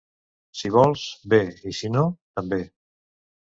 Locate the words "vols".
0.75-1.03